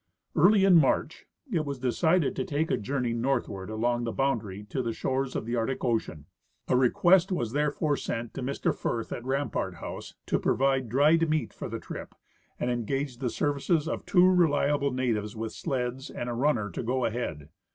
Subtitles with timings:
[0.35, 4.81] Early in March it was decided to take a journey northward along the boundary to
[4.81, 6.25] the shores of the Arctic ocean.
[6.67, 11.53] A request was therefore sent to Mr Firth, at Rampart house, to provide dried meat
[11.53, 12.15] for the trip
[12.59, 17.05] and engage the services of two reliable natives with sleds and a runner to go
[17.05, 17.49] ahead.